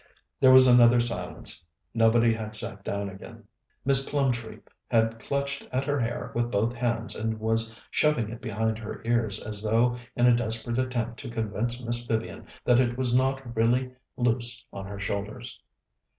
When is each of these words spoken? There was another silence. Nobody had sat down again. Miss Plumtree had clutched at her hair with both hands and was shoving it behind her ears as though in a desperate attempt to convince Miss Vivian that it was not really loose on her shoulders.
There 0.39 0.51
was 0.51 0.65
another 0.65 0.99
silence. 0.99 1.63
Nobody 1.93 2.33
had 2.33 2.55
sat 2.55 2.83
down 2.83 3.07
again. 3.07 3.43
Miss 3.85 4.09
Plumtree 4.09 4.57
had 4.89 5.19
clutched 5.19 5.61
at 5.71 5.83
her 5.83 5.99
hair 5.99 6.31
with 6.33 6.49
both 6.49 6.73
hands 6.73 7.15
and 7.15 7.39
was 7.39 7.75
shoving 7.91 8.29
it 8.31 8.41
behind 8.41 8.79
her 8.79 9.03
ears 9.05 9.39
as 9.43 9.61
though 9.61 9.97
in 10.15 10.25
a 10.25 10.35
desperate 10.35 10.79
attempt 10.79 11.19
to 11.19 11.29
convince 11.29 11.79
Miss 11.79 12.03
Vivian 12.03 12.47
that 12.65 12.79
it 12.79 12.97
was 12.97 13.13
not 13.13 13.55
really 13.55 13.93
loose 14.17 14.65
on 14.73 14.87
her 14.87 14.99
shoulders. 14.99 15.61